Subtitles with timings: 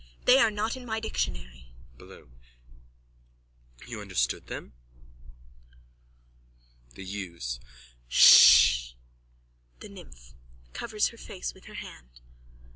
[0.25, 1.67] They are not in my dictionary.
[1.99, 2.31] BLOOM:
[3.87, 4.73] You understood them?
[6.95, 7.59] THE YEWS:
[8.09, 8.93] Ssh!
[9.79, 10.33] THE NYMPH:
[10.73, 12.19] _(Covers her face with her hands.)